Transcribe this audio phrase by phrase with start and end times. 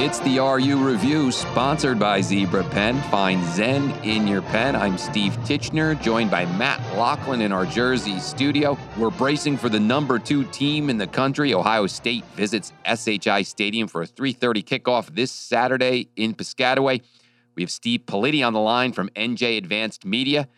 [0.00, 3.02] It's the RU Review, sponsored by Zebra Pen.
[3.10, 4.76] Find Zen in your pen.
[4.76, 8.78] I'm Steve Tichenor, joined by Matt Loughlin in our Jersey studio.
[8.96, 11.52] We're bracing for the number two team in the country.
[11.52, 17.02] Ohio State visits SHI Stadium for a 3:30 kickoff this Saturday in Piscataway.
[17.56, 20.48] We have Steve Politi on the line from NJ Advanced Media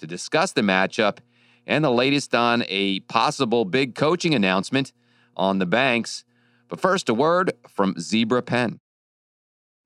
[0.00, 1.18] to discuss the matchup
[1.68, 4.92] and the latest on a possible big coaching announcement
[5.36, 6.24] on the banks.
[6.66, 8.80] But first, a word from Zebra Pen.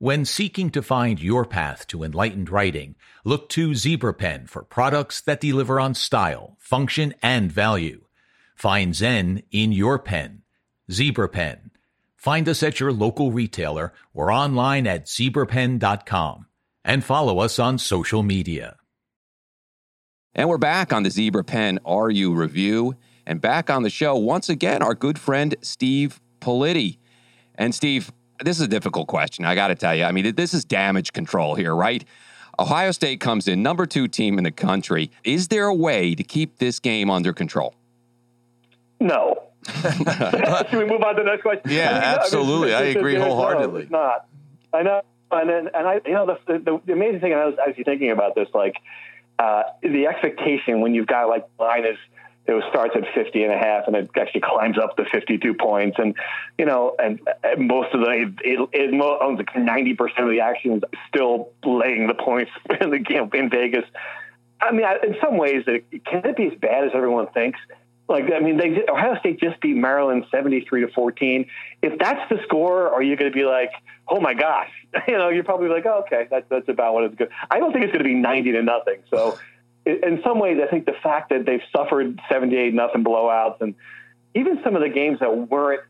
[0.03, 5.21] When seeking to find your path to enlightened writing, look to Zebra Pen for products
[5.21, 8.07] that deliver on style, function, and value.
[8.57, 10.43] Find Zen in your pen.
[10.91, 11.71] Zebra Pen.
[12.17, 16.47] Find us at your local retailer or online at zebrapen.com
[16.85, 18.79] and follow us on social media.
[20.35, 22.97] And we're back on the Zebra Pen RU review.
[23.25, 26.99] And back on the show, once again, our good friend Steve Politi.
[27.55, 28.11] And Steve,
[28.43, 29.45] this is a difficult question.
[29.45, 30.05] I got to tell you.
[30.05, 32.05] I mean, this is damage control here, right?
[32.59, 35.11] Ohio State comes in number two team in the country.
[35.25, 37.75] Is there a way to keep this game under control?
[39.01, 39.43] No.
[39.75, 41.71] Should we move on to the next question?
[41.71, 42.75] Yeah, I mean, absolutely.
[42.75, 43.89] I, mean, I agree wholeheartedly.
[43.91, 44.27] No, not.
[44.73, 45.03] I know.
[45.31, 47.85] And then, and I, you know, the, the, the amazing thing, and I was actually
[47.85, 48.77] thinking about this, like
[49.39, 51.97] uh, the expectation when you've got like line is
[52.47, 55.97] it starts at 50 and a half and it actually climbs up to 52 points.
[55.99, 56.15] And,
[56.59, 60.73] you know, and, and most of the, it, it owns like 90% of the action
[60.75, 63.85] is still laying the points in the game in Vegas.
[64.61, 67.59] I mean, in some ways, it, can it be as bad as everyone thinks?
[68.09, 71.47] Like, I mean, they, Ohio State just beat Maryland 73 to 14.
[71.81, 73.71] If that's the score, are you going to be like,
[74.09, 74.71] oh my gosh?
[75.09, 77.31] You know, you're probably like, oh, okay, that's, that's about what it's good.
[77.51, 78.99] I don't think it's going to be 90 to nothing.
[79.09, 79.39] So,
[79.85, 83.75] in some ways, I think the fact that they've suffered 78 nothing blowouts and
[84.35, 85.83] even some of the games that weren't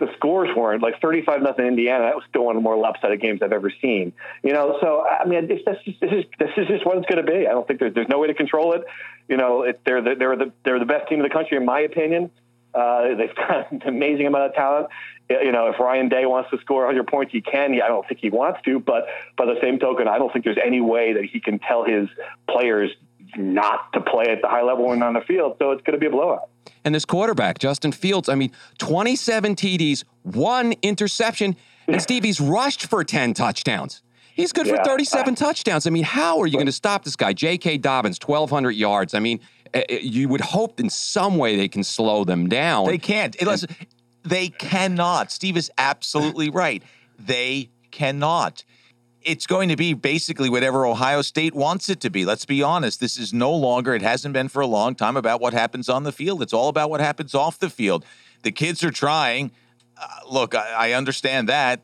[0.00, 2.04] the scores weren't like 35 nothing Indiana.
[2.04, 4.12] That was still one of the more lopsided games I've ever seen.
[4.42, 7.06] You know, so I mean, this, this, is, this is this is just what it's
[7.06, 7.46] going to be.
[7.46, 8.82] I don't think there's there's no way to control it.
[9.28, 11.64] You know, it, they're the, they're the they're the best team in the country in
[11.64, 12.30] my opinion.
[12.74, 14.88] Uh, they've got an amazing amount of talent.
[15.28, 17.74] You know, if Ryan Day wants to score 100 points, he can.
[17.80, 19.06] I don't think he wants to, but
[19.36, 22.08] by the same token, I don't think there's any way that he can tell his
[22.48, 22.90] players
[23.36, 25.56] not to play at the high level when on the field.
[25.58, 26.48] So it's going to be a blowout.
[26.84, 33.04] And this quarterback, Justin Fields, I mean, 27 TDs, one interception, and Stevie's rushed for
[33.04, 34.02] 10 touchdowns.
[34.34, 34.84] He's good for yeah.
[34.84, 35.86] 37 touchdowns.
[35.86, 37.32] I mean, how are you going to stop this guy?
[37.32, 37.78] J.K.
[37.78, 39.12] Dobbins, 1,200 yards.
[39.12, 39.40] I mean,
[39.74, 42.86] eh, eh, you would hope in some way they can slow them down.
[42.86, 43.40] They can't.
[43.42, 43.74] Listen,
[44.22, 45.30] they cannot.
[45.30, 46.82] Steve is absolutely right.
[47.18, 48.64] They cannot
[49.22, 52.24] it's going to be basically whatever Ohio State wants it to be.
[52.24, 53.00] Let's be honest.
[53.00, 56.04] This is no longer, it hasn't been for a long time about what happens on
[56.04, 56.42] the field.
[56.42, 58.04] It's all about what happens off the field.
[58.42, 59.50] The kids are trying.
[60.00, 61.80] Uh, look, I, I understand that,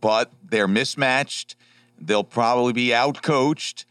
[0.00, 1.56] but they're mismatched.
[1.98, 3.84] They'll probably be outcoached.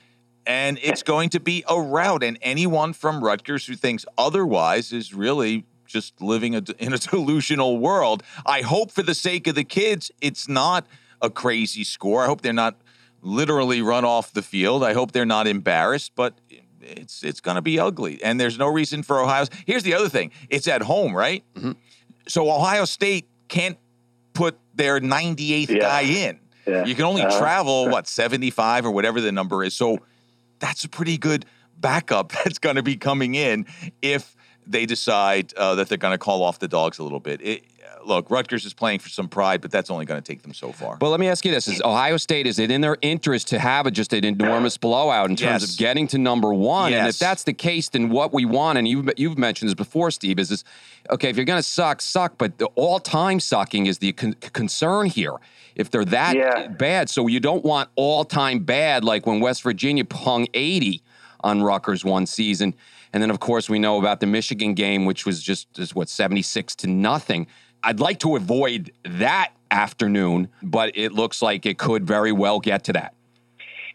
[0.47, 2.23] And it's going to be a rout.
[2.23, 7.77] And anyone from Rutgers who thinks otherwise is really just living a, in a delusional
[7.77, 8.23] world.
[8.45, 10.87] I hope for the sake of the kids, it's not–
[11.21, 12.23] a crazy score.
[12.23, 12.75] I hope they're not
[13.21, 14.83] literally run off the field.
[14.83, 16.35] I hope they're not embarrassed, but
[16.81, 18.23] it's it's going to be ugly.
[18.23, 19.45] And there's no reason for Ohio.
[19.65, 21.43] Here's the other thing: it's at home, right?
[21.55, 21.71] Mm-hmm.
[22.27, 23.77] So Ohio State can't
[24.33, 25.77] put their 98th yeah.
[25.79, 26.39] guy in.
[26.67, 26.85] Yeah.
[26.85, 27.39] You can only uh-huh.
[27.39, 29.73] travel what 75 or whatever the number is.
[29.73, 29.99] So
[30.59, 31.45] that's a pretty good
[31.77, 33.65] backup that's going to be coming in
[34.01, 34.35] if
[34.67, 37.41] they decide uh, that they're going to call off the dogs a little bit.
[37.41, 37.63] It,
[38.05, 40.71] look, Rutgers is playing for some pride, but that's only going to take them so
[40.71, 40.97] far.
[40.97, 43.59] But let me ask you this: Is Ohio State is it in their interest to
[43.59, 45.73] have a, just an enormous blowout in terms yes.
[45.73, 46.91] of getting to number one?
[46.91, 46.99] Yes.
[46.99, 50.11] And if that's the case, then what we want, and you've you've mentioned this before,
[50.11, 50.63] Steve, is this
[51.09, 51.29] okay?
[51.29, 55.35] If you're going to suck, suck, but the all-time sucking is the con- concern here.
[55.75, 56.67] If they're that yeah.
[56.67, 61.01] bad, so you don't want all-time bad like when West Virginia hung 80
[61.41, 62.73] on Rutgers one season.
[63.13, 66.09] And then, of course, we know about the Michigan game, which was just, just what,
[66.09, 67.47] 76 to nothing.
[67.85, 72.83] I'd like to avoid that afternoon, but it looks like it could very well get
[72.85, 73.13] to that.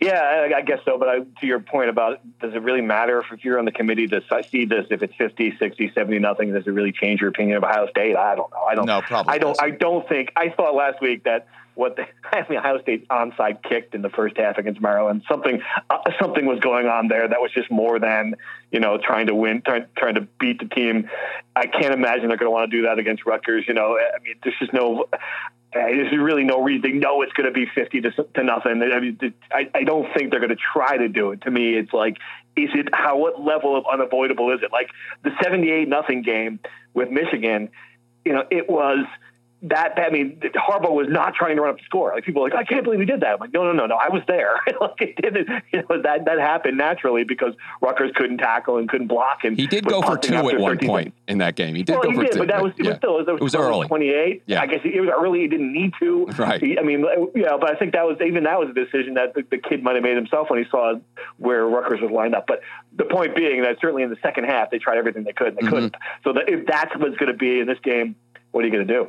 [0.00, 0.96] Yeah, I guess so.
[0.96, 4.06] But I, to your point about does it really matter if you're on the committee
[4.06, 7.58] to see this, if it's 50, 60, 70, nothing, does it really change your opinion
[7.58, 8.16] of Ohio State?
[8.16, 8.62] I don't know.
[8.62, 9.34] I don't No, probably.
[9.34, 9.74] I don't, doesn't.
[9.74, 11.48] I don't think, I thought last week that
[11.80, 15.22] what the, I mean, Ohio State onside kicked in the first half against Maryland.
[15.28, 18.36] Something, uh, something was going on there that was just more than,
[18.70, 21.08] you know, trying to win, trying, trying to beat the team.
[21.56, 23.64] I can't imagine they're going to want to do that against Rutgers.
[23.66, 25.06] You know, I mean, there's just no,
[25.72, 26.82] there's really no reason.
[26.82, 28.82] They know it's going to be 50 to, to nothing.
[28.82, 29.18] I mean,
[29.50, 31.40] I, I don't think they're going to try to do it.
[31.42, 32.18] To me, it's like,
[32.56, 34.70] is it how, what level of unavoidable is it?
[34.70, 34.90] Like
[35.22, 36.60] the 78 nothing game
[36.92, 37.70] with Michigan,
[38.26, 39.06] you know, it was,
[39.62, 42.12] that I mean, Harbaugh was not trying to run up the score.
[42.14, 43.34] Like people are like, I can't believe he did that.
[43.34, 44.54] I'm like, no, no, no, no, I was there.
[44.80, 49.08] like it didn't, you know, that that happened naturally because Rutgers couldn't tackle and couldn't
[49.08, 49.44] block.
[49.44, 51.74] And he did go for two at one point in that game.
[51.74, 53.26] He did well, go he for did, two, but that was it was still it
[53.26, 54.42] was, it was early, twenty eight.
[54.46, 55.40] Yeah, I guess it was early.
[55.40, 56.26] He didn't need to.
[56.38, 56.60] Right.
[56.60, 57.04] He, I mean,
[57.34, 59.82] yeah, but I think that was even that was a decision that the, the kid
[59.82, 60.94] might have made himself when he saw
[61.36, 62.46] where Rutgers was lined up.
[62.46, 62.60] But
[62.96, 65.56] the point being that certainly in the second half they tried everything they could and
[65.58, 65.74] they mm-hmm.
[65.74, 65.96] couldn't.
[66.24, 68.16] So that if that's what's going to be in this game,
[68.52, 69.08] what are you going to do?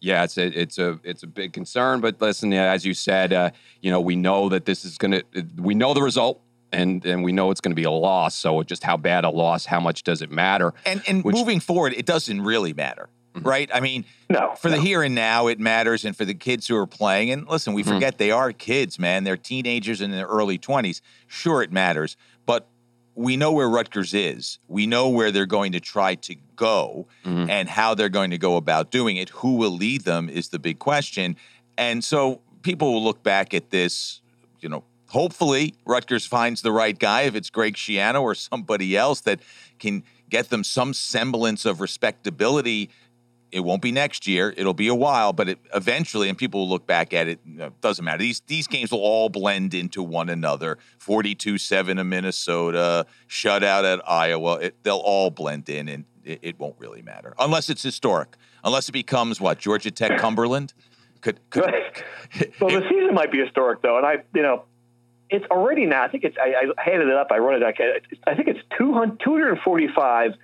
[0.00, 2.00] Yeah, it's a it's a it's a big concern.
[2.00, 3.50] But listen, as you said, uh,
[3.80, 5.24] you know, we know that this is going to
[5.56, 6.40] we know the result.
[6.72, 8.34] And, and we know it's going to be a loss.
[8.34, 10.74] So just how bad a loss, how much does it matter?
[10.84, 13.48] And and Which, moving forward, it doesn't really matter mm-hmm.
[13.48, 13.70] right?
[13.72, 14.76] I mean, no, for no.
[14.76, 17.30] the here and now, it matters, and for the kids who are playing.
[17.30, 17.92] And listen, we mm-hmm.
[17.92, 18.24] forget mm-hmm.
[18.24, 19.24] they are kids, man.
[19.24, 21.02] They're teenagers in their early twenties.
[21.26, 22.68] Sure, it matters, but
[23.16, 24.58] we know where Rutgers is.
[24.68, 27.50] We know where they're going to try to go mm-hmm.
[27.50, 29.30] and how they're going to go about doing it.
[29.30, 31.34] Who will lead them is the big question.
[31.78, 34.20] And so people will look back at this,
[34.60, 39.22] you know, hopefully Rutgers finds the right guy, if it's Greg Schiano or somebody else
[39.22, 39.40] that
[39.78, 42.90] can get them some semblance of respectability
[43.56, 44.52] it won't be next year.
[44.54, 47.40] It'll be a while, but it, eventually, and people will look back at it.
[47.46, 48.18] You know, doesn't matter.
[48.18, 50.76] These these games will all blend into one another.
[50.98, 54.56] Forty-two seven in Minnesota, shutout at Iowa.
[54.56, 58.36] It, they'll all blend in, and it, it, won't really matter unless it's historic.
[58.62, 60.74] Unless it becomes what Georgia Tech, Cumberland.
[61.22, 61.64] Could, could
[62.60, 64.64] well, the season might be historic though, and I, you know,
[65.30, 66.04] it's already now.
[66.04, 66.36] I think it's.
[66.38, 67.28] I, I handed it up.
[67.30, 67.64] I wrote it.
[67.64, 70.34] I, I think it's 200, 245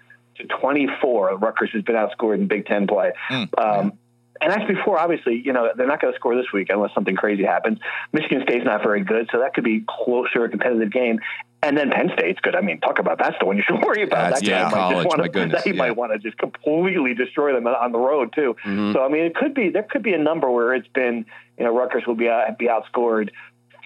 [0.43, 1.39] to 24.
[1.39, 3.13] Rutgers has been outscored in Big Ten play.
[3.31, 3.93] Mm, um,
[4.41, 7.15] and that's before, obviously, you know, they're not going to score this week unless something
[7.15, 7.79] crazy happens.
[8.13, 11.21] Michigan State's not very good, so that could be closer, a competitive game.
[11.63, 12.57] And then Penn State's good.
[12.57, 14.31] I mean, talk about that's the one you should worry about.
[14.31, 15.53] That's, that yeah, college, wanna, my goodness.
[15.63, 15.77] That he yeah.
[15.77, 18.57] might want to just completely destroy them on the road too.
[18.65, 18.93] Mm-hmm.
[18.93, 21.25] So I mean, it could be there could be a number where it's been
[21.57, 23.31] you know Rutgers will be uh, be outscored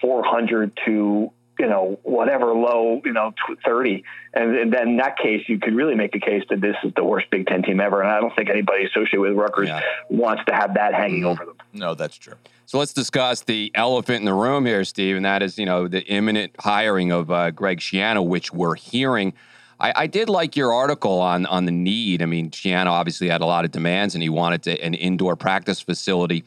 [0.01, 3.33] 400 to you know, whatever low, you know,
[3.65, 4.03] 30.
[4.33, 6.91] And, and, then in that case, you could really make the case that this is
[6.95, 8.01] the worst Big Ten team ever.
[8.01, 9.81] And I don't think anybody associated with Rutgers yeah.
[10.09, 11.27] wants to have that hanging mm-hmm.
[11.27, 11.55] over them.
[11.73, 12.35] No, that's true.
[12.65, 15.87] So let's discuss the elephant in the room here, Steve, and that is, you know,
[15.87, 19.33] the imminent hiring of uh, Greg Schiano, which we're hearing.
[19.79, 22.21] I, I, did like your article on on the need.
[22.21, 25.35] I mean, Schiano obviously had a lot of demands, and he wanted to, an indoor
[25.35, 26.43] practice facility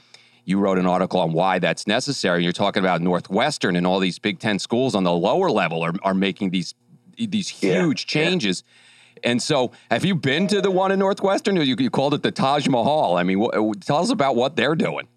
[0.50, 2.42] you wrote an article on why that's necessary.
[2.42, 5.94] You're talking about Northwestern and all these Big Ten schools on the lower level are,
[6.02, 6.74] are making these
[7.16, 8.64] these huge yeah, changes.
[8.66, 9.30] Yeah.
[9.30, 11.56] And so, have you been to the one in Northwestern?
[11.56, 13.16] You, you called it the Taj Mahal.
[13.16, 13.50] I mean,
[13.80, 15.08] tell us about what they're doing.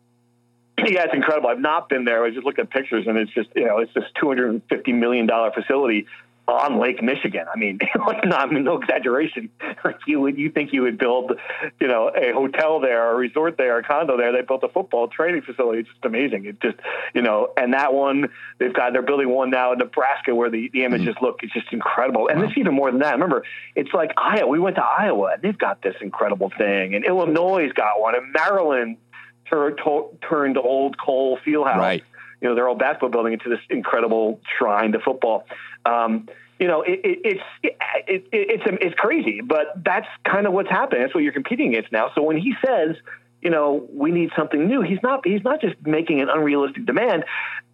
[0.85, 1.49] Yeah, it's incredible.
[1.49, 2.25] I've not been there.
[2.25, 4.61] I just looked at pictures, and it's just you know, it's this two hundred and
[4.67, 6.07] fifty million dollar facility
[6.47, 7.45] on Lake Michigan.
[7.53, 9.49] I mean, like not, I mean, no exaggeration.
[9.83, 11.33] Like you would, you think you would build,
[11.79, 14.31] you know, a hotel there, a resort there, a condo there.
[14.31, 15.79] They built a football training facility.
[15.79, 16.45] It's just amazing.
[16.45, 16.77] It just,
[17.13, 18.29] you know, and that one
[18.59, 18.93] they've got.
[18.93, 21.25] They're building one now in Nebraska where the, the images mm-hmm.
[21.25, 21.39] look.
[21.43, 22.27] It's just incredible.
[22.27, 22.47] And wow.
[22.47, 23.13] it's even more than that.
[23.13, 23.43] Remember,
[23.75, 24.47] it's like Iowa.
[24.47, 28.33] We went to Iowa and they've got this incredible thing, and Illinois got one, and
[28.33, 28.97] Maryland
[29.49, 29.79] turned
[30.27, 31.77] turned old coal field house.
[31.77, 32.03] Right.
[32.43, 35.45] You know, their old basketball building into this incredible shrine to football.
[35.85, 36.27] Um,
[36.59, 37.43] you know, it, it, it's
[38.07, 41.01] it, it's it's crazy, but that's kind of what's happening.
[41.01, 42.11] That's what you're competing against now.
[42.15, 42.95] So when he says,
[43.41, 47.25] you know, we need something new, he's not he's not just making an unrealistic demand.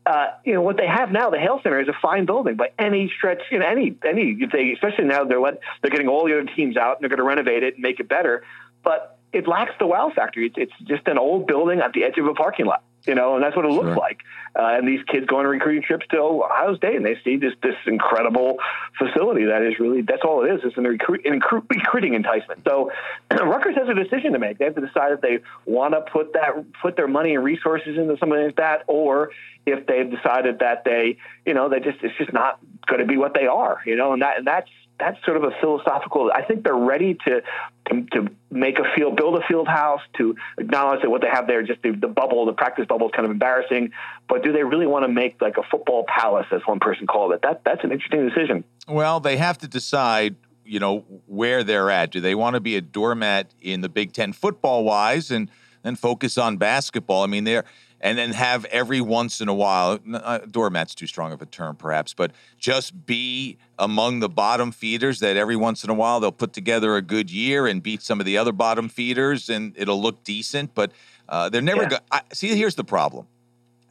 [0.05, 2.71] Uh, you know what they have now, the Hale Center is a fine building by
[2.79, 3.41] any stretch.
[3.51, 6.77] You know, any any they especially now they're let, they're getting all the other teams
[6.77, 8.43] out and they're going to renovate it and make it better,
[8.83, 10.41] but it lacks the wow factor.
[10.41, 13.36] It's, it's just an old building at the edge of a parking lot you know,
[13.36, 14.22] and that's what it looks like.
[14.56, 17.53] Uh, and these kids go on recruiting trips to Ohio State, and they see this
[17.62, 18.58] this incredible
[18.98, 20.62] facility that is really that's all it is.
[20.63, 22.62] It's an, recruit, an recruiting enticement.
[22.68, 22.91] So
[23.32, 24.58] Rutgers has a decision to make.
[24.58, 27.98] They have to decide if they want to put that put their money and resources
[27.98, 29.32] into something like that, or
[29.65, 33.18] if they've decided that they, you know, they just it's just not going to be
[33.18, 33.82] what they are.
[33.86, 36.32] You know, and that and that's that's sort of a philosophical.
[36.34, 37.41] I think they're ready to,
[37.89, 41.48] to, to make a field, build a field house, to acknowledge that what they have
[41.48, 43.91] there, just the, the bubble, the practice bubble, is kind of embarrassing.
[44.27, 47.32] But do they really want to make like a football palace, as one person called
[47.34, 47.41] it?
[47.41, 48.63] That that's an interesting decision.
[48.88, 50.36] Well, they have to decide.
[50.65, 52.12] You know where they're at.
[52.12, 55.50] Do they want to be a doormat in the Big Ten football wise, and
[55.82, 57.24] then focus on basketball?
[57.24, 57.65] I mean, they're
[58.01, 61.75] and then have every once in a while, uh, doormat's too strong of a term
[61.75, 66.32] perhaps, but just be among the bottom feeders that every once in a while they'll
[66.32, 70.01] put together a good year and beat some of the other bottom feeders and it'll
[70.01, 70.91] look decent, but
[71.27, 71.89] uh, they're never yeah.
[71.89, 72.01] going
[72.34, 73.27] see, here's the problem.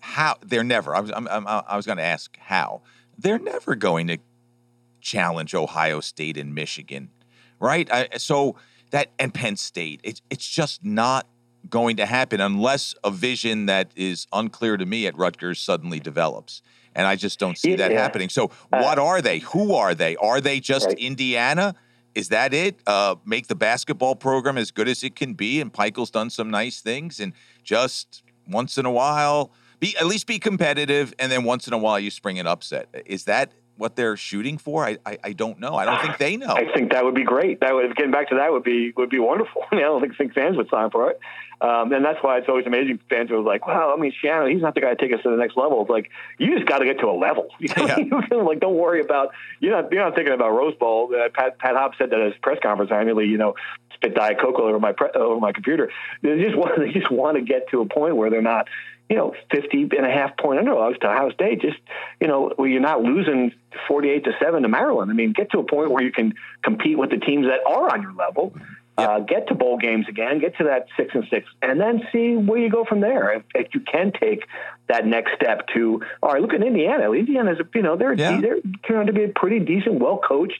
[0.00, 2.82] How they're never, I was, I'm, I'm, i was going to ask how.
[3.18, 4.18] They're never going to
[5.00, 7.10] challenge Ohio State and Michigan,
[7.58, 7.92] right?
[7.92, 8.56] I, so
[8.90, 11.26] that, and Penn State, it's, it's just not
[11.70, 16.62] going to happen unless a vision that is unclear to me at Rutgers suddenly develops.
[16.94, 18.00] And I just don't see that yeah.
[18.00, 18.28] happening.
[18.28, 19.38] So, uh, what are they?
[19.40, 20.16] Who are they?
[20.16, 20.98] Are they just right.
[20.98, 21.74] Indiana?
[22.14, 22.80] Is that it?
[22.86, 25.60] Uh, make the basketball program as good as it can be.
[25.60, 27.20] And Pikiell's done some nice things.
[27.20, 27.32] And
[27.62, 31.14] just once in a while, be at least be competitive.
[31.18, 32.88] And then once in a while, you spring an upset.
[33.06, 34.84] Is that what they're shooting for?
[34.84, 35.76] I, I, I don't know.
[35.76, 36.54] I don't think they know.
[36.54, 37.60] I think that would be great.
[37.60, 39.62] That would getting back to that would be would be wonderful.
[39.72, 41.20] I, don't think, think fans would sign for it.
[41.60, 43.00] Um, and that's why it's always amazing.
[43.10, 45.30] Fans are like, "Well, I mean, Schiano, he's not the guy to take us to
[45.30, 47.48] the next level." It's like you just got to get to a level.
[47.58, 47.86] You know?
[48.30, 48.36] Yeah.
[48.42, 51.12] like, don't worry about you're not you're not thinking about Rose Bowl.
[51.14, 52.92] Uh, Pat Pat Hobbs said that at his press conference.
[52.92, 53.54] I nearly, you know,
[53.94, 55.90] spit Diet Coke over my pre- over my computer.
[56.22, 58.68] They just want they just want to get to a point where they're not
[59.08, 61.62] you know, 50 and a half point underdogs to Ohio State.
[61.62, 61.78] Just,
[62.20, 63.52] you know, where you're not losing
[63.86, 65.10] 48 to 7 to Maryland.
[65.10, 67.90] I mean, get to a point where you can compete with the teams that are
[67.90, 68.52] on your level.
[68.98, 69.08] Yep.
[69.08, 72.34] Uh, get to bowl games again, get to that six and six, and then see
[72.34, 73.32] where you go from there.
[73.32, 74.44] If, if, you can take
[74.88, 77.12] that next step to, all right, look at Indiana.
[77.12, 78.40] Indiana's, a you know, they're yeah.
[78.40, 80.58] they're turned out to be a pretty decent, well coached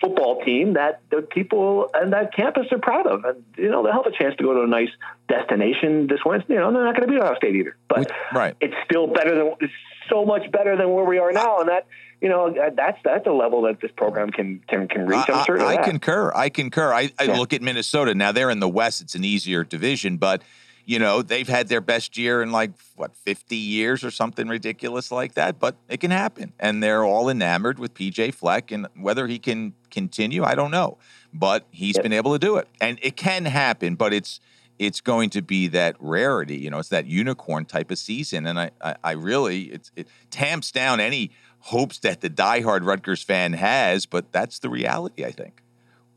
[0.00, 3.24] football team that the people and that campus are proud of.
[3.24, 4.90] And, you know, they'll have a chance to go to a nice
[5.28, 6.54] destination this Wednesday.
[6.54, 7.76] You know, they're not going to be Ohio State either.
[7.88, 8.56] But right.
[8.60, 9.72] it's still better than, it's
[10.08, 11.60] so much better than where we are now.
[11.60, 11.86] And that,
[12.20, 15.28] you know, uh, that's that's a level that this program can can, can reach.
[15.28, 15.66] I'm certain.
[15.66, 16.32] I, I concur.
[16.34, 16.92] I concur.
[16.92, 17.38] I, I yeah.
[17.38, 18.32] look at Minnesota now.
[18.32, 19.00] They're in the West.
[19.00, 20.42] It's an easier division, but
[20.88, 25.12] you know, they've had their best year in like what 50 years or something ridiculous
[25.12, 26.54] like that, but it can happen.
[26.58, 30.96] And they're all enamored with PJ Fleck and whether he can continue, I don't know.
[31.30, 32.04] But he's yep.
[32.04, 32.68] been able to do it.
[32.80, 34.40] And it can happen, but it's
[34.78, 38.46] it's going to be that rarity, you know, it's that unicorn type of season.
[38.46, 43.22] And I I, I really it's it tamps down any hopes that the diehard Rutgers
[43.22, 45.62] fan has, but that's the reality, I think.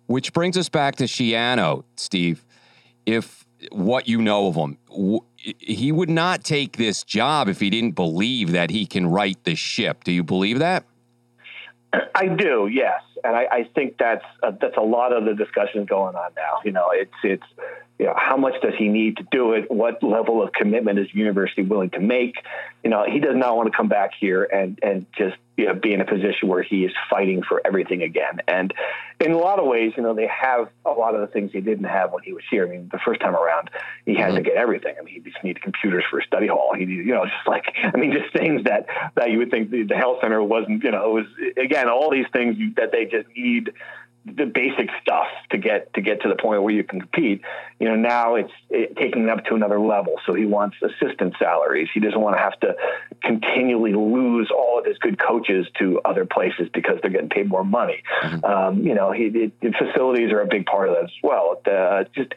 [0.07, 2.45] Which brings us back to Schiano, Steve.
[3.05, 4.77] If what you know of him.
[5.37, 9.55] He would not take this job if he didn't believe that he can right the
[9.55, 10.03] ship.
[10.03, 10.85] Do you believe that?
[12.15, 15.83] I do, yes, and I, I think that's uh, that's a lot of the discussion
[15.85, 16.59] going on now.
[16.63, 17.43] You know, it's it's
[18.01, 19.69] you know, how much does he need to do it?
[19.69, 22.33] What level of commitment is the university willing to make?
[22.83, 25.75] You know, he does not want to come back here and and just you know,
[25.75, 28.39] be in a position where he is fighting for everything again.
[28.47, 28.73] And
[29.19, 31.61] in a lot of ways, you know, they have a lot of the things he
[31.61, 32.65] didn't have when he was here.
[32.65, 33.69] I mean, the first time around,
[34.03, 34.37] he had mm-hmm.
[34.37, 34.95] to get everything.
[34.99, 36.73] I mean, he just needed computers for a study hall.
[36.73, 39.69] He needed, you know, just like, I mean, just things that, that you would think
[39.69, 42.91] the, the health center wasn't, you know, it was, again, all these things you, that
[42.91, 43.71] they just need
[44.25, 47.41] the basic stuff to get to get to the point where you can compete.
[47.79, 50.15] You know, now it's it, taking it up to another level.
[50.25, 51.89] So he wants assistant salaries.
[51.93, 52.75] He doesn't want to have to
[53.23, 57.63] continually lose all of his good coaches to other places because they're getting paid more
[57.63, 58.03] money.
[58.21, 58.45] Mm-hmm.
[58.45, 61.59] Um, you know, he it, facilities are a big part of that as well.
[61.65, 62.33] Uh, just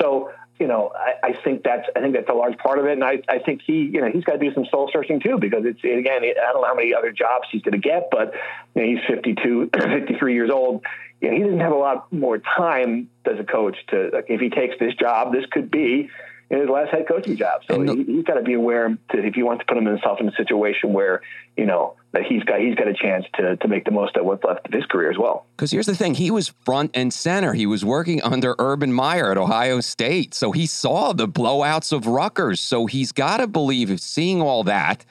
[0.00, 2.92] so you know, I, I, think that's I think that's a large part of it,
[2.92, 5.38] and I, I think he you know he's got to do some soul searching too
[5.38, 8.32] because it's again I don't know how many other jobs he's going to get, but
[8.74, 10.84] you know, he's 52, 53 years old
[11.22, 14.40] you know, he doesn't have a lot more time as a coach to, like, if
[14.40, 16.10] he takes this job, this could be
[16.52, 17.62] in his last head coaching job.
[17.66, 20.28] So he, has got to be aware that if he wants to put himself in
[20.28, 21.22] a situation where,
[21.56, 24.26] you know, that he's got he's got a chance to to make the most of
[24.26, 25.46] what's left of his career as well.
[25.56, 27.54] Because here's the thing, he was front and center.
[27.54, 32.06] He was working under Urban Meyer at Ohio State, so he saw the blowouts of
[32.06, 32.60] Rutgers.
[32.60, 35.06] So he's got to believe, seeing all that,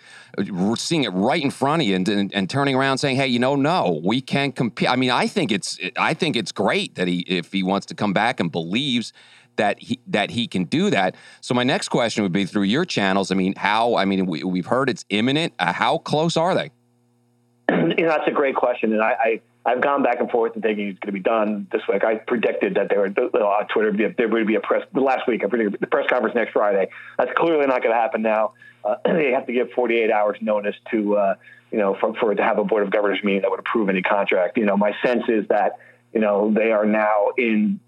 [0.75, 3.39] seeing it right in front of you, and, and, and turning around saying, "Hey, you
[3.39, 7.07] know, no, we can't compete." I mean, I think it's I think it's great that
[7.07, 9.11] he if he wants to come back and believes
[9.61, 11.15] that he that he can do that.
[11.39, 13.31] So my next question would be through your channels.
[13.31, 13.95] I mean, how?
[13.95, 15.53] I mean, we, have heard it's imminent.
[15.59, 16.71] Uh, how close are they?
[17.91, 20.63] You know, that's a great question, and I, I have gone back and forth and
[20.63, 22.03] thinking it's going to be done this week.
[22.03, 25.43] I predicted that there would on Twitter there would be a press last week.
[25.43, 26.89] I predicted the press conference next Friday.
[27.17, 28.53] That's clearly not going to happen now.
[28.83, 31.35] Uh, they have to give 48 hours notice to uh,
[31.69, 34.01] you know for, for to have a board of governors meeting that would approve any
[34.01, 34.57] contract.
[34.57, 35.77] You know, my sense is that
[36.13, 37.79] you know they are now in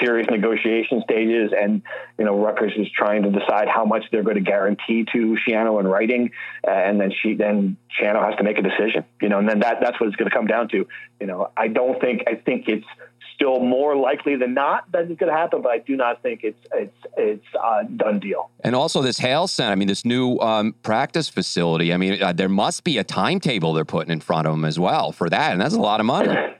[0.00, 1.82] serious negotiation stages, and
[2.18, 5.78] you know Rutgers is trying to decide how much they're going to guarantee to Schiano
[5.80, 6.30] in writing,
[6.66, 9.04] uh, and then she then Schiano has to make a decision.
[9.20, 10.86] You know, and then that that's what it's going to come down to.
[11.20, 12.86] You know, I don't think I think it's
[13.34, 16.40] still more likely than not that it's going to happen, but I do not think
[16.42, 18.50] it's it's it's a done deal.
[18.60, 21.92] And also this Hale Center, I mean, this new um, practice facility.
[21.92, 24.78] I mean, uh, there must be a timetable they're putting in front of them as
[24.78, 26.34] well for that, and that's a lot of money.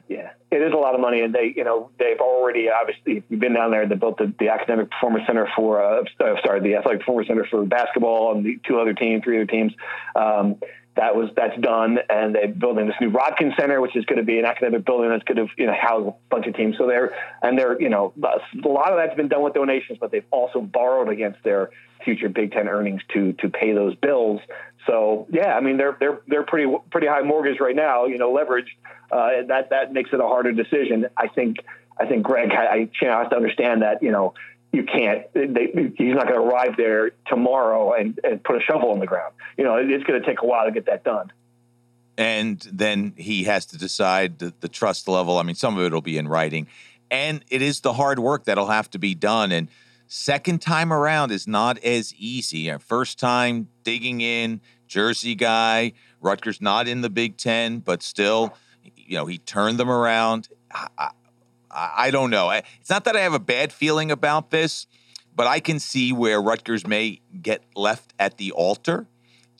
[0.56, 3.54] it is a lot of money, and they, you know, they've already obviously you've been
[3.54, 3.86] down there.
[3.86, 7.64] They built the, the academic performance center for, uh, sorry, the athletic performance center for
[7.64, 9.72] basketball, and the two other teams, three other teams.
[10.14, 10.56] Um,
[10.96, 14.24] that was that's done, and they're building this new Rodkin Center, which is going to
[14.24, 16.76] be an academic building that's going to you know house a bunch of teams.
[16.78, 20.10] So they're and they're you know a lot of that's been done with donations, but
[20.10, 21.70] they've also borrowed against their
[22.02, 24.40] future Big Ten earnings to to pay those bills.
[24.86, 28.32] So yeah, I mean they're they're they're pretty pretty high mortgage right now, you know,
[28.32, 28.68] leveraged.
[29.10, 31.06] Uh, that that makes it a harder decision.
[31.16, 31.58] I think
[31.98, 34.34] I think Greg I, has to understand that you know
[34.72, 35.26] you can't.
[35.32, 39.06] They, he's not going to arrive there tomorrow and, and put a shovel in the
[39.06, 39.34] ground.
[39.56, 41.32] You know, it's going to take a while to get that done.
[42.18, 45.38] And then he has to decide the, the trust level.
[45.38, 46.66] I mean, some of it will be in writing,
[47.10, 49.52] and it is the hard work that'll have to be done.
[49.52, 49.68] And
[50.08, 52.74] second time around is not as easy.
[52.78, 58.54] First time digging in, Jersey guy, Rutgers not in the Big Ten, but still,
[58.96, 60.48] you know, he turned them around.
[60.70, 61.10] I,
[61.70, 62.50] I, don't know.
[62.50, 64.86] It's not that I have a bad feeling about this,
[65.34, 69.06] but I can see where Rutgers may get left at the altar,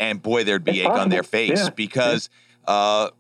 [0.00, 1.02] and boy, there'd be it's egg possible.
[1.02, 1.71] on their face yeah.
[1.71, 2.30] because
[2.66, 2.75] yeah.
[2.75, 3.11] Uh,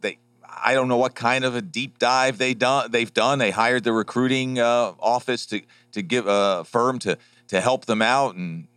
[0.00, 0.18] they.
[0.42, 2.90] I don't know what kind of a deep dive they done.
[2.90, 3.38] They've done.
[3.38, 5.60] They hired the recruiting uh, office to
[5.92, 8.68] to give a firm to to help them out, and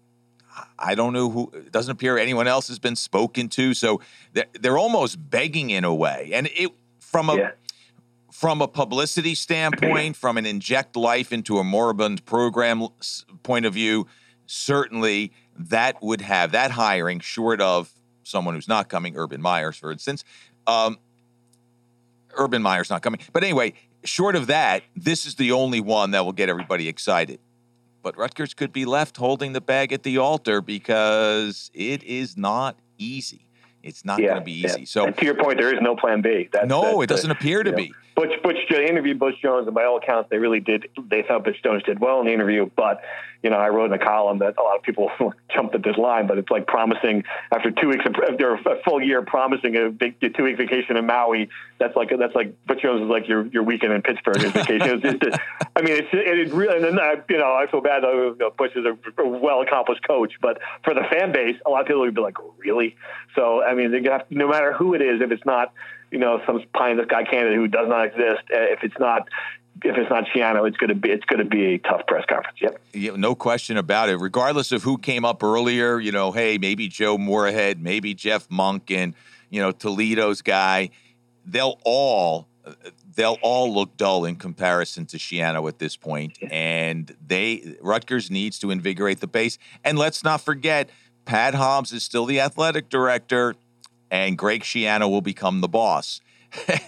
[0.78, 1.52] I don't know who.
[1.54, 4.02] It doesn't appear anyone else has been spoken to, so
[4.34, 7.36] they're, they're almost begging in a way, and it from a.
[7.36, 7.52] Yeah
[8.32, 12.88] from a publicity standpoint, from an inject life into a moribund program
[13.44, 14.08] point of view,
[14.48, 17.92] certainly that would have that hiring, short of
[18.24, 20.24] someone who's not coming, Urban Meyers, for instance.
[20.66, 20.98] Um,
[22.34, 23.20] Urban Meyer's not coming.
[23.34, 27.40] But anyway, short of that, this is the only one that will get everybody excited.
[28.02, 32.80] But Rutgers could be left holding the bag at the altar because it is not
[32.98, 33.48] easy.
[33.84, 34.82] It's not yeah, going to be easy.
[34.82, 34.86] Yeah.
[34.86, 36.50] So, and to your point, there is no plan B.
[36.52, 37.90] That's, no, that's it doesn't the, appear to be.
[37.90, 40.90] Know, Butch, Butch, interviewed Butch Jones, and by all accounts, they really did.
[41.10, 43.02] They thought Butch Jones did well in the interview, but
[43.44, 45.10] you know, I wrote in a column that a lot of people
[45.54, 49.02] jumped at this line, but it's like promising after two weeks, of, after a full
[49.02, 51.50] year, promising a big two week vacation in Maui.
[51.80, 55.02] That's like that's like Butch Jones is like your your weekend in Pittsburgh vacation.
[55.04, 55.40] It's just,
[55.76, 58.04] I mean, it's it really, and then I, you know, I feel bad.
[58.04, 61.70] You know, Butch is a, a well accomplished coach, but for the fan base, a
[61.70, 62.96] lot of people would be like, oh, really?
[63.36, 65.74] So, I mean, they're gonna have, no matter who it is, if it's not
[66.12, 68.44] you know, some pie in the sky candidate who does not exist.
[68.54, 69.30] Uh, if it's not,
[69.84, 72.26] if it's not Schiano, it's going to be it's going to be a tough press
[72.28, 72.58] conference.
[72.62, 72.82] Yep.
[72.94, 74.18] Yeah, no question about it.
[74.18, 78.92] Regardless of who came up earlier, you know, hey, maybe Joe Moorhead, maybe Jeff Monk,
[78.92, 79.16] and
[79.50, 80.90] you know Toledo's guy,
[81.46, 82.48] they'll all
[83.16, 86.38] they'll all look dull in comparison to Schiano at this point.
[86.52, 89.58] And they Rutgers needs to invigorate the base.
[89.86, 90.90] And let's not forget,
[91.26, 93.56] Pat Hobbs is still the athletic director
[94.12, 96.22] and Greg Schiano will become the boss.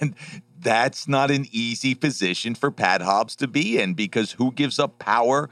[0.02, 0.14] And
[0.60, 5.00] that's not an easy position for Pat Hobbs to be in because who gives up
[5.00, 5.50] power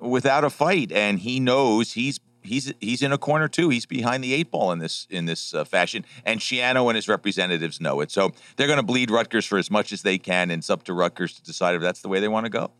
[0.00, 0.92] without a fight?
[0.92, 3.68] And he knows he's he's he's in a corner too.
[3.68, 7.08] He's behind the eight ball in this in this uh, fashion, and Schiano and his
[7.08, 8.10] representatives know it.
[8.10, 10.84] So they're going to bleed Rutgers for as much as they can, and it's up
[10.84, 12.72] to Rutgers to decide if that's the way they want to go.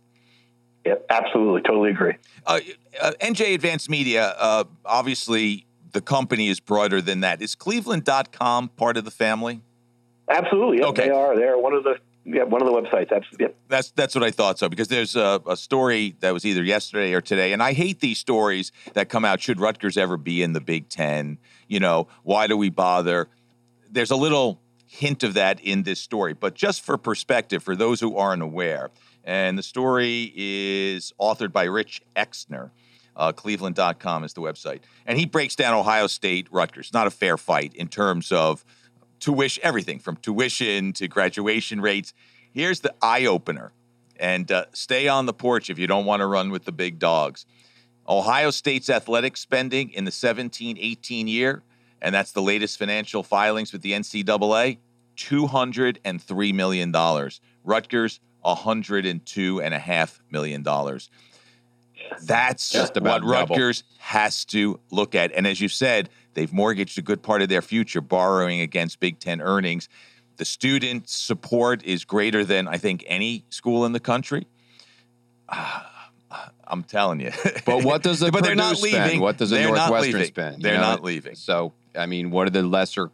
[0.88, 2.14] Yep, absolutely, totally agree.
[2.46, 2.60] Uh,
[2.98, 7.42] uh, NJ Advanced Media, uh, obviously, the company is broader than that.
[7.42, 9.60] Is Cleveland.com part of the family?
[10.30, 10.78] Absolutely.
[10.78, 11.08] Yep, okay.
[11.08, 11.36] They are.
[11.36, 13.12] They're one of the yeah, one of the websites.
[13.12, 13.38] Absolutely.
[13.40, 13.56] Yep.
[13.68, 17.12] That's that's what I thought so because there's a, a, story that was either yesterday
[17.12, 19.42] or today, and I hate these stories that come out.
[19.42, 21.36] Should Rutgers ever be in the Big Ten?
[21.68, 23.28] You know, why do we bother?
[23.90, 28.00] There's a little hint of that in this story, but just for perspective, for those
[28.00, 28.90] who aren't aware,
[29.28, 32.70] and the story is authored by Rich Exner.
[33.14, 34.80] Uh, Cleveland.com is the website.
[35.04, 36.94] And he breaks down Ohio State, Rutgers.
[36.94, 38.64] Not a fair fight in terms of
[39.20, 42.14] tuition, everything from tuition to graduation rates.
[42.52, 43.72] Here's the eye opener.
[44.18, 46.98] And uh, stay on the porch if you don't want to run with the big
[46.98, 47.44] dogs.
[48.08, 51.62] Ohio State's athletic spending in the 17 18 year,
[52.00, 54.78] and that's the latest financial filings with the NCAA,
[55.18, 57.30] $203 million.
[57.62, 60.62] Rutgers, $102.5 million.
[62.22, 65.32] That's just about what Rutgers has to look at.
[65.32, 69.20] And as you said, they've mortgaged a good part of their future borrowing against Big
[69.20, 69.88] Ten earnings.
[70.36, 74.46] The student support is greater than I think any school in the country.
[76.70, 77.32] I'm telling you.
[77.64, 79.02] But what does the but they're not leaving.
[79.02, 79.20] Spend?
[79.20, 80.62] What does the Northwestern spend?
[80.62, 80.82] They're know?
[80.82, 81.34] not leaving.
[81.34, 83.10] So I mean, what are the lesser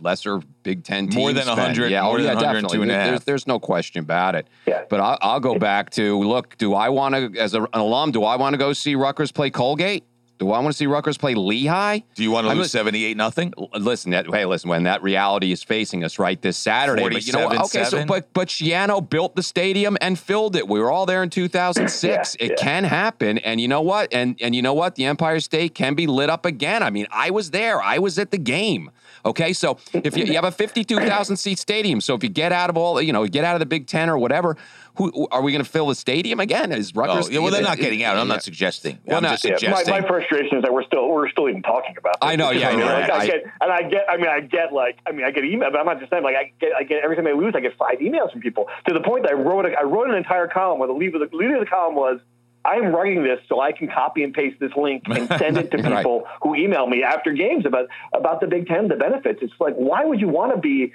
[0.00, 1.16] lesser Big Ten teams?
[1.16, 1.90] More than hundred.
[1.90, 2.86] Yeah, oh, yeah, definitely.
[2.86, 4.48] There's, there's, no question about it.
[4.66, 4.84] Yeah.
[4.88, 6.56] But I'll, I'll go back to look.
[6.56, 9.30] Do I want to, as a, an alum, do I want to go see Rutgers
[9.30, 10.04] play Colgate?
[10.38, 12.00] Do I want to see Rutgers play Lehigh?
[12.14, 13.54] Do you want to lose seventy eight nothing?
[13.78, 14.68] Listen, that, hey, listen.
[14.68, 17.64] When that reality is facing us right this Saturday, but you know, what?
[17.66, 20.66] okay, so but but Schiano built the stadium and filled it.
[20.66, 22.02] We were all there in 2006.
[22.38, 22.56] yeah, it yeah.
[22.56, 24.12] can happen, and you know what?
[24.12, 24.96] And and you know what?
[24.96, 26.82] The Empire State can be lit up again.
[26.82, 27.80] I mean, I was there.
[27.80, 28.90] I was at the game.
[29.26, 32.68] Okay, so if you, you have a 52,000 seat stadium, so if you get out
[32.68, 34.54] of all, you know, get out of the Big Ten or whatever,
[34.96, 36.70] who are we going to fill the stadium again?
[36.70, 37.26] Is Rutgers?
[37.26, 38.16] Oh, yeah, well, they're not getting out.
[38.16, 38.98] I'm not suggesting.
[39.04, 39.92] Well, I'm not, just suggesting.
[39.92, 42.20] My, my, frustration is that we're still we're still even talking about.
[42.20, 42.28] This.
[42.28, 42.50] I know.
[42.50, 42.86] Yeah, I know.
[42.86, 44.06] Like, I, I, get, and I get.
[44.08, 44.98] I mean, I get like.
[45.06, 46.22] I mean, I get email, but I'm not just saying.
[46.22, 46.72] Like, I get.
[46.78, 49.24] I get every time I lose, I get five emails from people to the point
[49.24, 49.66] that I wrote.
[49.66, 51.96] A, I wrote an entire column where the lead of the, lead of the column
[51.96, 52.20] was.
[52.66, 55.76] I'm writing this so I can copy and paste this link and send it to
[55.76, 56.36] people right.
[56.42, 59.40] who email me after games about about the Big Ten, the benefits.
[59.42, 60.92] It's like, why would you want to be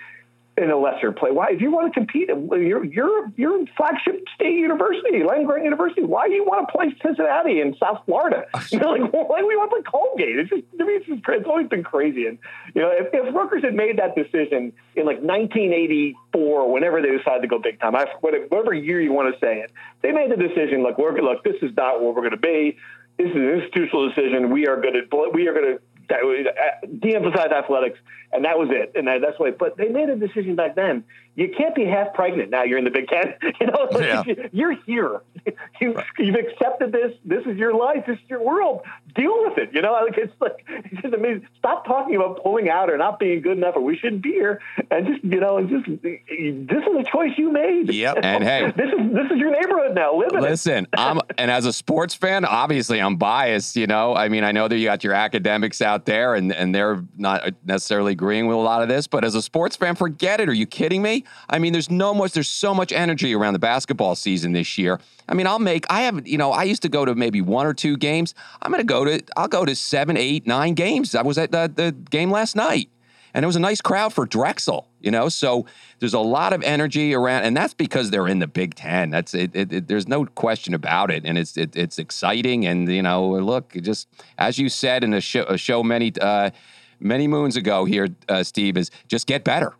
[0.60, 1.32] in a lesser play.
[1.32, 6.04] Why, if you want to compete, you're you're you're flagship state university, land grant university.
[6.04, 8.45] Why do you want to play Cincinnati in South Florida?
[8.72, 10.38] You know, like why do we want to play Colgate?
[10.38, 12.28] It's just to me, it's, just, it's always been crazy.
[12.28, 12.38] And
[12.76, 17.41] you know, if, if Rutgers had made that decision in like 1984, whenever they decided
[17.41, 20.38] to go big time, I, whatever year you want to say it, they made the
[20.38, 20.84] decision.
[20.84, 22.78] Look, we're look, this is not what we're going to be.
[23.17, 24.50] This is an institutional decision.
[24.50, 28.00] We are going to we are going to Uh, de-emphasize athletics,
[28.32, 28.93] and that was it.
[28.95, 29.52] And that's why.
[29.52, 31.04] But they made a decision back then.
[31.39, 32.63] You can't be half pregnant now.
[32.63, 33.34] You're in the Big Ten.
[33.60, 34.23] You know, yeah.
[34.52, 35.21] you're here.
[35.82, 37.13] You, have accepted this.
[37.23, 38.04] This is your life.
[38.06, 38.82] This is your world.
[39.15, 39.69] Deal with it.
[39.73, 41.47] You know, like it's like it's just amazing.
[41.58, 44.60] Stop talking about pulling out or not being good enough or we shouldn't be here,
[44.91, 47.93] and just you know, and just this is a choice you made.
[47.93, 48.17] Yep.
[48.23, 50.13] And hey, this is this is your neighborhood now.
[50.17, 50.99] Live in Listen, it.
[50.99, 53.78] I'm and as a sports fan, obviously I'm biased.
[53.78, 56.75] You know, I mean, I know that you got your academics out there, and and
[56.75, 60.41] they're not necessarily agreeing with a lot of this, but as a sports fan, forget
[60.41, 60.49] it.
[60.49, 61.23] Are you kidding me?
[61.50, 62.34] I mean, there's no much.
[62.34, 65.00] There's so much energy around the basketball season this year.
[65.28, 65.86] I mean, I'll make.
[65.89, 66.28] I have.
[66.28, 68.34] You know, I used to go to maybe one or two games.
[68.62, 69.24] I'm going to go to.
[69.38, 71.15] I'll go to seven, eight, nine games.
[71.15, 72.89] I was at the, the game last night
[73.34, 75.30] and it was a nice crowd for Drexel, you know.
[75.30, 75.65] So
[76.00, 79.10] there's a lot of energy around, and that's because they're in the Big Ten.
[79.10, 79.56] That's it.
[79.56, 82.65] it, it there's no question about it, and it's it, it's exciting.
[82.65, 86.52] And you know, look, just as you said in a show, a show many uh,
[87.00, 89.74] many moons ago here, uh, Steve, is just get better.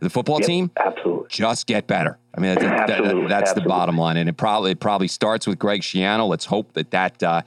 [0.00, 2.18] The football yep, team, absolutely, just get better.
[2.34, 3.62] I mean, that, that, that's absolutely.
[3.62, 6.28] the bottom line, and it probably it probably starts with Greg Schiano.
[6.28, 7.22] Let's hope that that.
[7.22, 7.42] Uh,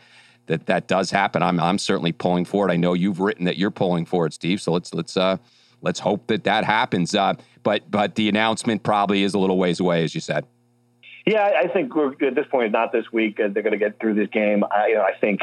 [0.47, 1.41] that that does happen.
[1.41, 2.73] I'm I'm certainly pulling for it.
[2.73, 4.61] I know you've written that you're pulling for it, Steve.
[4.61, 5.37] So let's let's uh,
[5.81, 7.15] let's hope that that happens.
[7.15, 10.45] Uh, but but the announcement probably is a little ways away, as you said.
[11.25, 12.73] Yeah, I think we're at this point.
[12.73, 13.39] Not this week.
[13.39, 14.65] Uh, they're going to get through this game.
[14.69, 15.41] I, you know, I think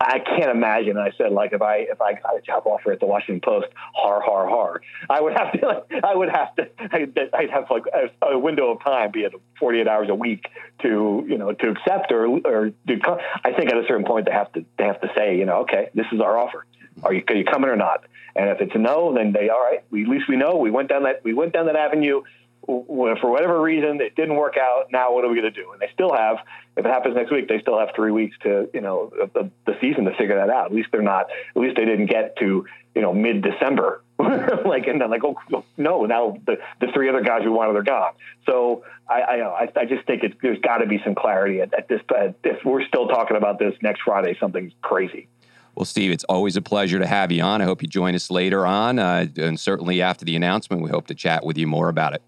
[0.00, 0.96] I can't imagine.
[0.96, 3.66] I said, like, if I if I got a job offer at the Washington Post,
[3.94, 4.80] har har har,
[5.10, 5.66] I would have to.
[5.66, 6.68] Like, I would have to.
[6.78, 10.46] I'd have like a, a window of time, be it 48 hours a week,
[10.82, 13.00] to you know to accept or or do.
[13.44, 15.62] I think at a certain point they have to they have to say, you know,
[15.62, 16.64] okay, this is our offer.
[17.02, 18.04] Are you are you coming or not?
[18.36, 19.82] And if it's a no, then they all right.
[19.90, 22.22] We, at least we know we went down that we went down that avenue
[22.66, 24.86] for whatever reason it didn't work out.
[24.92, 25.72] Now what are we going to do?
[25.72, 26.38] And they still have,
[26.76, 29.76] if it happens next week, they still have three weeks to you know the, the
[29.80, 30.66] season to figure that out.
[30.66, 31.26] At least they're not.
[31.54, 34.02] At least they didn't get to you know mid December.
[34.18, 37.82] like and then like oh no now the the three other guys we wanted are
[37.82, 38.12] gone.
[38.46, 41.72] So I I, I, I just think it's, there's got to be some clarity at,
[41.72, 42.00] at this.
[42.08, 45.28] But if we're still talking about this next Friday, something's crazy.
[45.74, 47.62] Well, Steve, it's always a pleasure to have you on.
[47.62, 51.06] I hope you join us later on, uh, and certainly after the announcement, we hope
[51.06, 52.22] to chat with you more about it.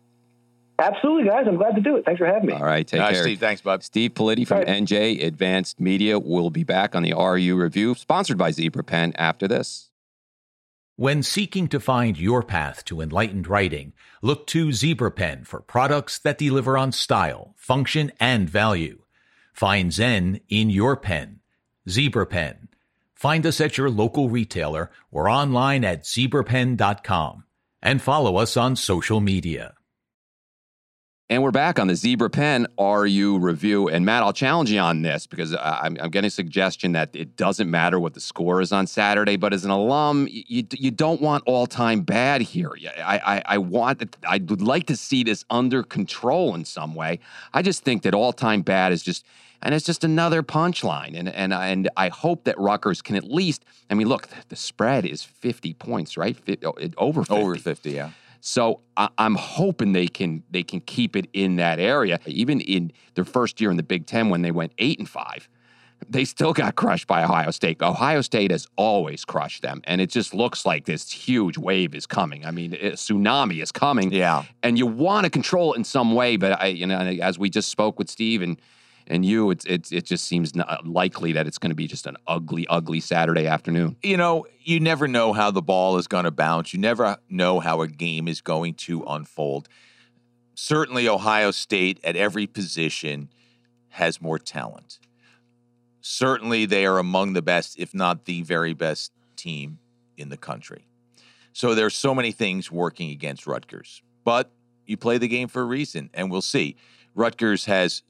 [0.80, 1.44] Absolutely, guys.
[1.46, 2.04] I'm glad to do it.
[2.04, 2.54] Thanks for having me.
[2.54, 3.22] All right, take All care.
[3.22, 3.38] Steve.
[3.38, 3.82] Thanks, bud.
[3.84, 4.66] Steve Politi from right.
[4.66, 9.46] NJ Advanced Media will be back on the RU Review, sponsored by Zebra Pen, after
[9.46, 9.90] this.
[10.96, 16.18] When seeking to find your path to enlightened writing, look to Zebra Pen for products
[16.18, 19.02] that deliver on style, function, and value.
[19.52, 21.40] Find Zen in your pen.
[21.88, 22.68] Zebra Pen.
[23.14, 27.44] Find us at your local retailer or online at zebrapen.com
[27.82, 29.74] and follow us on social media.
[31.30, 33.86] And we're back on the Zebra Pen RU review.
[33.88, 37.36] And Matt, I'll challenge you on this because I'm, I'm, getting a suggestion that it
[37.36, 41.20] doesn't matter what the score is on Saturday, but as an alum, you, you don't
[41.20, 42.72] want all time bad here.
[42.98, 47.20] I, I, I want, I would like to see this under control in some way.
[47.54, 49.24] I just think that all time bad is just,
[49.62, 51.16] and it's just another punchline.
[51.16, 53.64] And and and I hope that Rutgers can at least.
[53.88, 56.36] I mean, look, the spread is fifty points, right?
[56.64, 57.34] Oh, over 50.
[57.34, 58.10] over fifty, yeah.
[58.40, 62.18] So I, am hoping they can they can keep it in that area.
[62.26, 65.48] Even in their first year in the Big Ten, when they went eight and five,
[66.09, 67.83] they still got crushed by Ohio State.
[67.83, 72.07] Ohio State has always crushed them, and it just looks like this huge wave is
[72.07, 72.46] coming.
[72.46, 74.12] I mean, a tsunami is coming.
[74.12, 77.38] Yeah, and you want to control it in some way, but I, you know, as
[77.38, 78.61] we just spoke with Steve and
[79.10, 82.06] and you, it's it's it just seems uh, likely that it's going to be just
[82.06, 83.96] an ugly, ugly Saturday afternoon.
[84.02, 86.72] You know, you never know how the ball is going to bounce.
[86.72, 89.68] You never know how a game is going to unfold.
[90.54, 93.30] Certainly, Ohio State at every position
[93.90, 95.00] has more talent.
[96.00, 99.80] Certainly, they are among the best, if not the very best team
[100.16, 100.86] in the country.
[101.52, 104.52] So there's so many things working against Rutgers, but
[104.86, 106.76] you play the game for a reason, and we'll see.
[107.14, 108.02] Rutgers has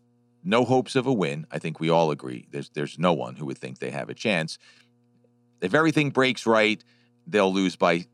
[0.45, 1.47] no hopes of a win.
[1.51, 2.47] I think we all agree.
[2.51, 4.59] There's there's no one who would think they have a chance.
[5.61, 6.83] If everything breaks right,
[7.27, 8.07] they'll lose by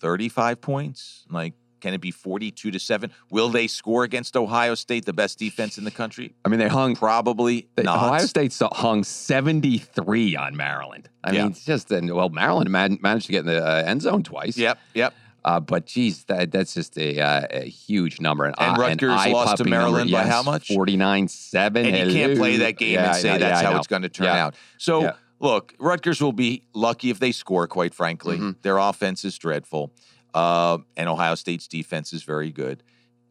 [0.00, 1.24] 35 points.
[1.28, 3.10] Like, can it be 42 to 7?
[3.30, 6.34] Will they score against Ohio State, the best defense in the country?
[6.44, 7.96] I mean, they hung probably they, not.
[7.96, 11.08] Ohio State hung 73 on Maryland.
[11.24, 11.42] I yeah.
[11.42, 14.56] mean, it's just well, Maryland managed to get in the uh, end zone twice.
[14.56, 15.14] Yep, yep.
[15.44, 18.44] Uh, but geez, that, that's just a, uh, a huge number.
[18.44, 20.68] And, and Rutgers lost to Maryland number, by how much?
[20.68, 21.86] 49 7.
[21.86, 24.26] And you can't play that game yeah, and say that's how it's going to turn
[24.26, 24.46] yeah.
[24.46, 24.54] out.
[24.78, 25.12] So, yeah.
[25.40, 28.36] look, Rutgers will be lucky if they score, quite frankly.
[28.36, 28.50] Mm-hmm.
[28.62, 29.92] Their offense is dreadful.
[30.32, 32.82] Uh, and Ohio State's defense is very good.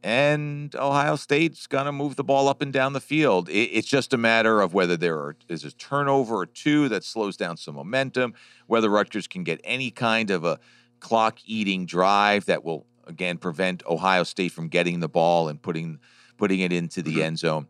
[0.04, 3.50] And Ohio State's going to move the ball up and down the field.
[3.50, 7.38] It, it's just a matter of whether there is a turnover or two that slows
[7.38, 8.34] down some momentum,
[8.66, 10.60] whether Rutgers can get any kind of a
[11.02, 16.00] clock eating drive that will again prevent Ohio State from getting the ball and putting
[16.38, 17.22] putting it into the mm-hmm.
[17.22, 17.68] end zone.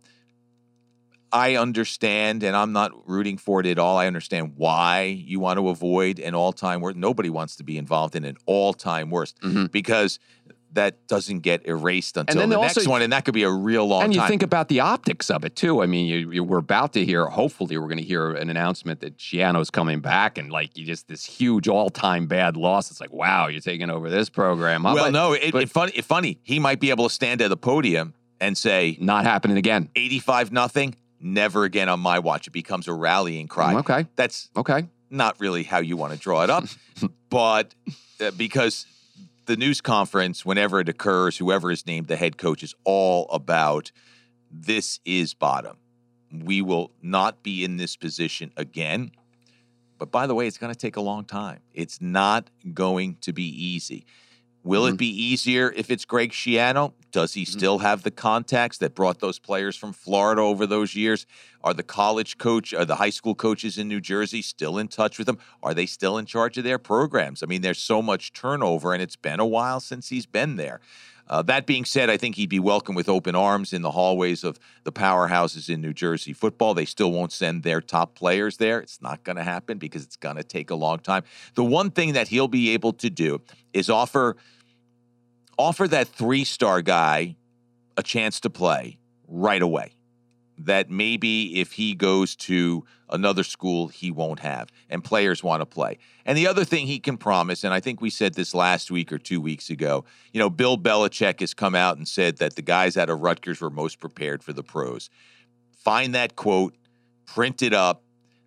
[1.34, 3.98] I understand, and I'm not rooting for it at all.
[3.98, 6.98] I understand why you want to avoid an all time worst.
[6.98, 9.66] Nobody wants to be involved in an all time worst mm-hmm.
[9.68, 10.20] because
[10.74, 13.86] that doesn't get erased until the also, next one, and that could be a real
[13.86, 14.04] long.
[14.04, 14.30] And you time.
[14.30, 15.82] think about the optics of it too.
[15.82, 17.26] I mean, you, you, we're about to hear.
[17.26, 21.08] Hopefully, we're going to hear an announcement that Schiano's coming back, and like you just
[21.08, 22.92] this huge all-time bad loss.
[22.92, 24.84] It's like, wow, you're taking over this program.
[24.84, 24.94] Huh?
[24.96, 26.40] Well, but, no, it, but, it funny, it funny.
[26.44, 30.52] He might be able to stand at the podium and say, "Not happening again." Eighty-five
[30.52, 30.96] nothing.
[31.20, 32.48] Never again on my watch.
[32.48, 33.76] It becomes a rallying cry.
[33.76, 34.88] Okay, that's okay.
[35.10, 36.64] Not really how you want to draw it up,
[37.30, 37.76] but
[38.22, 38.86] uh, because
[39.46, 43.92] the news conference, whenever it occurs, whoever is named the head coach is all about
[44.52, 45.78] this is bottom.
[46.32, 49.12] We will not be in this position again.
[49.98, 51.60] But by the way, it's going to take a long time.
[51.74, 54.06] It's not going to be easy.
[54.64, 54.94] Will mm-hmm.
[54.94, 56.94] it be easier if it's Greg Schiano?
[57.12, 57.58] Does he mm-hmm.
[57.58, 61.26] still have the contacts that brought those players from Florida over those years?
[61.64, 65.18] Are the college coach, are the high school coaches in New Jersey still in touch
[65.18, 65.40] with him?
[65.64, 67.44] Are they still in charge of their programs?
[67.44, 70.80] I mean, there's so much turnover, and it's been a while since he's been there.
[71.28, 74.44] Uh, that being said, I think he'd be welcome with open arms in the hallways
[74.44, 76.74] of the powerhouses in New Jersey football.
[76.74, 78.80] They still won't send their top players there.
[78.80, 81.24] It's not going to happen because it's going to take a long time.
[81.56, 83.42] The one thing that he'll be able to do
[83.74, 84.36] is offer
[85.58, 87.36] offer that three star guy
[87.98, 89.94] a chance to play right away.
[90.66, 95.66] That maybe if he goes to another school, he won't have, and players want to
[95.66, 95.98] play.
[96.26, 99.12] And the other thing he can promise, and I think we said this last week
[99.12, 102.62] or two weeks ago, you know, Bill Belichick has come out and said that the
[102.62, 105.10] guys out of Rutgers were most prepared for the pros.
[105.72, 106.76] Find that quote,
[107.26, 108.04] print it up,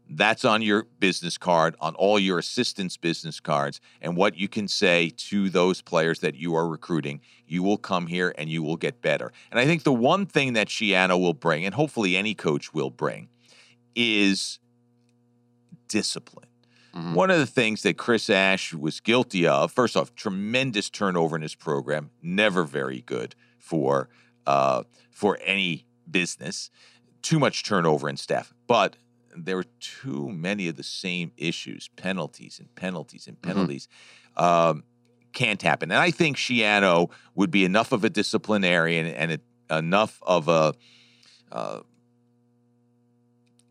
[0.08, 4.68] that's on your business card, on all your assistants' business cards, and what you can
[4.68, 7.20] say to those players that you are recruiting.
[7.46, 9.32] You will come here and you will get better.
[9.50, 12.90] And I think the one thing that Schiano will bring, and hopefully any coach will
[12.90, 13.28] bring,
[13.94, 14.58] is
[15.88, 16.48] discipline.
[16.94, 17.14] Mm-hmm.
[17.14, 21.42] One of the things that Chris Ash was guilty of, first off, tremendous turnover in
[21.42, 24.08] his program, never very good for
[24.46, 26.70] uh, for any business.
[27.22, 28.96] Too much turnover in staff, but
[29.36, 33.50] there were too many of the same issues, penalties and penalties and mm-hmm.
[33.50, 33.88] penalties.
[34.36, 34.44] Mm-hmm.
[34.44, 34.84] Um,
[35.32, 35.90] can't happen.
[35.90, 40.74] And I think Schiano would be enough of a disciplinarian and it, enough of a
[41.50, 41.80] uh,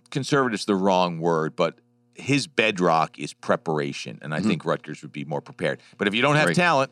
[0.10, 1.80] conservative's the wrong word, but
[2.16, 4.50] his bedrock is preparation, and I mm-hmm.
[4.50, 5.82] think Rutgers would be more prepared.
[5.98, 6.56] But if you don't have Great.
[6.56, 6.92] talent,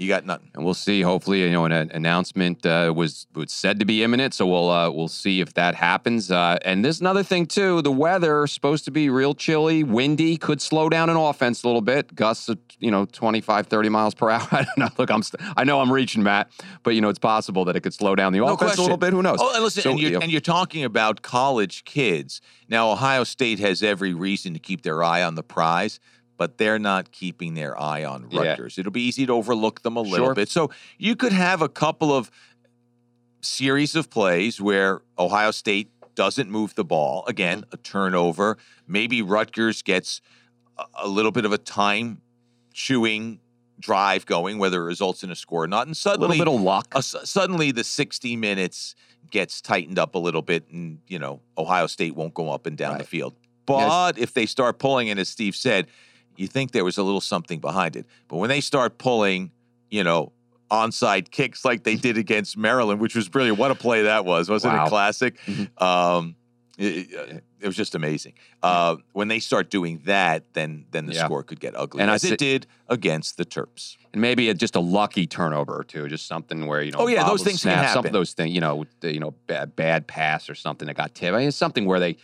[0.00, 0.50] you got nothing.
[0.54, 1.02] And we'll see.
[1.02, 4.90] Hopefully, you know, an announcement uh, was was said to be imminent, so we'll uh,
[4.90, 6.30] we'll see if that happens.
[6.30, 7.82] Uh, and there's another thing too.
[7.82, 11.82] The weather supposed to be real chilly, windy, could slow down an offense a little
[11.82, 12.14] bit.
[12.14, 14.48] Gusts, of, you know, 25, 30 miles per hour.
[14.52, 14.88] I don't know.
[14.96, 16.50] Look, I'm st- I know I'm reaching, Matt,
[16.82, 18.80] but you know, it's possible that it could slow down the no offense question.
[18.80, 19.12] a little bit.
[19.12, 19.38] Who knows?
[19.38, 22.40] Oh, and listen, so, and, you're, you know, and you're talking about college kids.
[22.70, 26.00] Now, Ohio State has every reason to keep their eye on the prize
[26.40, 28.78] but they're not keeping their eye on Rutgers.
[28.78, 28.80] Yeah.
[28.80, 30.34] It'll be easy to overlook them a little sure.
[30.34, 30.48] bit.
[30.48, 32.30] So you could have a couple of
[33.42, 37.26] series of plays where Ohio State doesn't move the ball.
[37.26, 37.74] Again, mm-hmm.
[37.74, 38.56] a turnover.
[38.86, 40.22] Maybe Rutgers gets
[40.98, 42.22] a little bit of a time
[42.72, 43.40] chewing
[43.78, 45.88] drive going, whether it results in a score or not.
[45.88, 46.94] And suddenly, a little bit of luck.
[47.02, 48.94] Suddenly, the 60 minutes
[49.30, 52.78] gets tightened up a little bit, and you know Ohio State won't go up and
[52.78, 53.00] down right.
[53.00, 53.34] the field.
[53.66, 54.22] But yes.
[54.22, 55.86] if they start pulling, and as Steve said,
[56.36, 58.06] you think there was a little something behind it.
[58.28, 59.50] But when they start pulling,
[59.90, 60.32] you know,
[60.70, 63.58] onside kicks like they did against Maryland, which was brilliant.
[63.58, 64.48] What a play that was!
[64.48, 64.86] Wasn't wow.
[64.86, 65.38] it classic?
[65.46, 65.82] Mm-hmm.
[65.82, 66.36] Um,
[66.78, 68.32] it, it, was just amazing.
[68.62, 71.26] Uh, when they start doing that, then then the yeah.
[71.26, 73.96] score could get ugly, and as it did against the Terps.
[74.12, 77.00] And maybe a, just a lucky turnover or two, just something where you know.
[77.00, 77.98] Oh yeah, those things snap, can happen.
[77.98, 81.14] Some of those things, you know, you know, bad, bad pass or something that got
[81.14, 81.34] tipped.
[81.34, 82.16] I mean, it's something where they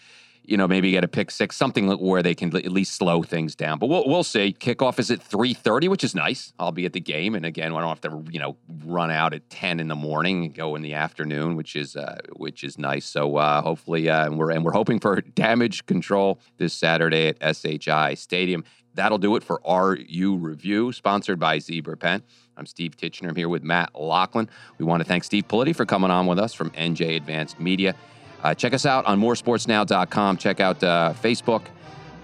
[0.47, 3.55] you know, maybe get a pick six, something where they can at least slow things
[3.55, 3.79] down.
[3.79, 4.57] But we'll, we'll see.
[4.59, 6.53] Kickoff is at 3.30, which is nice.
[6.59, 7.35] I'll be at the game.
[7.35, 10.45] And again, I don't have to, you know, run out at 10 in the morning
[10.45, 13.05] and go in the afternoon, which is uh, which is nice.
[13.05, 17.57] So uh, hopefully, uh, and, we're, and we're hoping for damage control this Saturday at
[17.57, 18.65] SHI Stadium.
[18.95, 22.23] That'll do it for RU Review, sponsored by Zebra Pen.
[22.57, 23.29] I'm Steve Tichenor.
[23.29, 24.49] I'm here with Matt Loughlin.
[24.79, 27.95] We want to thank Steve Politi for coming on with us from NJ Advanced Media.
[28.43, 30.37] Uh, check us out on moresportsnow.com.
[30.37, 31.63] Check out uh, Facebook,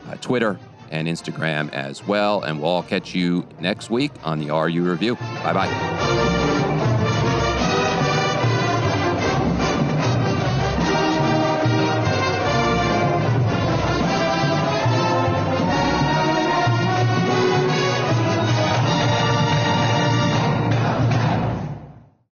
[0.08, 0.58] uh, Twitter,
[0.90, 2.42] and Instagram as well.
[2.42, 5.16] And we'll all catch you next week on the RU Review.
[5.16, 6.31] Bye bye.